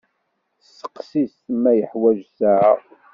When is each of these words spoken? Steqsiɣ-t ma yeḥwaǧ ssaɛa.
Steqsiɣ-t 0.77 1.43
ma 1.61 1.71
yeḥwaǧ 1.77 2.17
ssaɛa. 2.29 2.73